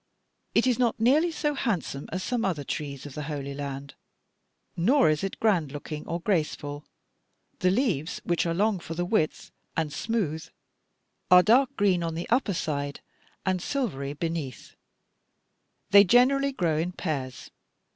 It 0.55 0.65
is 0.65 0.79
not 0.79 0.99
nearly 0.99 1.29
so 1.31 1.53
handsome 1.53 2.07
as 2.11 2.23
some 2.23 2.43
other 2.43 2.63
trees 2.63 3.05
of 3.05 3.13
the 3.13 3.21
Holy 3.29 3.53
Land, 3.53 3.93
nor 4.75 5.11
is 5.11 5.23
it 5.23 5.39
grand 5.39 5.71
looking 5.71 6.07
or 6.07 6.19
graceful. 6.19 6.85
The 7.59 7.69
leaves, 7.69 8.19
which 8.23 8.47
are 8.47 8.53
long 8.55 8.79
for 8.79 8.95
the 8.95 9.05
width, 9.05 9.51
and 9.77 9.93
smooth, 9.93 10.49
are 11.29 11.43
dark 11.43 11.75
green 11.77 12.01
on 12.01 12.15
the 12.15 12.27
upper 12.31 12.55
side 12.55 13.01
and 13.45 13.61
silvery 13.61 14.13
beneath; 14.13 14.75
they 15.91 16.03
generally 16.03 16.51
grow 16.51 16.79
in 16.79 16.93
pairs. 16.93 17.51